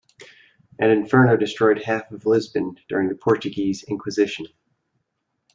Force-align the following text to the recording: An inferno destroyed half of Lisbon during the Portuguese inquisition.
An 0.79 0.89
inferno 0.89 1.37
destroyed 1.37 1.83
half 1.83 2.11
of 2.11 2.25
Lisbon 2.25 2.75
during 2.89 3.07
the 3.07 3.13
Portuguese 3.13 3.83
inquisition. 3.83 4.47